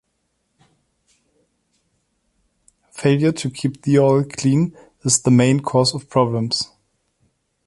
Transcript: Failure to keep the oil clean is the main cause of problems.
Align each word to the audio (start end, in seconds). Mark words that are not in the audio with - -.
Failure 2.89 3.31
to 3.33 3.51
keep 3.51 3.83
the 3.83 3.99
oil 3.99 4.23
clean 4.23 4.75
is 5.03 5.21
the 5.21 5.29
main 5.29 5.59
cause 5.59 5.93
of 5.93 6.09
problems. 6.09 6.71